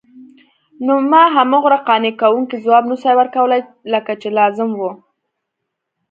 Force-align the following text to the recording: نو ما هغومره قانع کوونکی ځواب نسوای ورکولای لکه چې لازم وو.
نو 0.85 0.93
ما 1.11 1.23
هغومره 1.35 1.77
قانع 1.87 2.11
کوونکی 2.21 2.55
ځواب 2.65 2.83
نسوای 2.91 3.15
ورکولای 3.17 3.61
لکه 3.93 4.13
چې 4.21 4.29
لازم 4.37 4.69
وو. 4.79 4.91